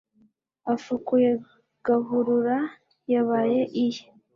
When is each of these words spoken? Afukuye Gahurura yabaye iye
Afukuye 0.73 1.29
Gahurura 1.85 2.57
yabaye 3.13 3.61
iye 3.83 4.05